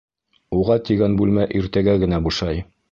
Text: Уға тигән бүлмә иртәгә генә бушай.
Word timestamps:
Уға 0.59 0.77
тигән 0.89 1.19
бүлмә 1.21 1.47
иртәгә 1.61 1.97
генә 2.07 2.25
бушай. 2.29 2.69